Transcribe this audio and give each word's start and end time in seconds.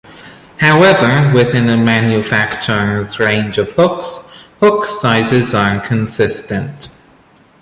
However, 0.57 1.31
within 1.31 1.69
a 1.69 1.77
manufacturer's 1.77 3.19
range 3.19 3.59
of 3.59 3.73
hooks, 3.73 4.17
hook 4.59 4.85
sizes 4.85 5.53
are 5.53 5.79
consistent. 5.79 6.89